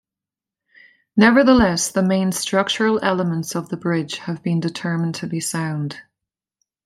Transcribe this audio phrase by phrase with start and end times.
[1.15, 5.99] Nevertheless, the main structural elements of the bridge have been determined to be sound.